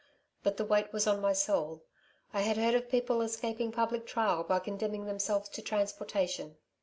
[0.41, 1.83] but the weight was on my soul,
[2.33, 6.57] I had heard of people escaping public trial by condemning themselves to transportation.